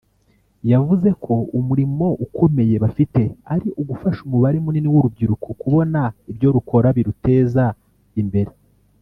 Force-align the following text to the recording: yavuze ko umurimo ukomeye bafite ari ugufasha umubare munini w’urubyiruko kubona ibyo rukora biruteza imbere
yavuze 0.71 1.09
ko 1.23 1.33
umurimo 1.59 2.07
ukomeye 2.25 2.75
bafite 2.83 3.21
ari 3.53 3.67
ugufasha 3.81 4.19
umubare 4.23 4.57
munini 4.65 4.89
w’urubyiruko 4.93 5.47
kubona 5.61 6.01
ibyo 6.31 6.47
rukora 6.55 6.87
biruteza 6.97 7.65
imbere 8.23 8.51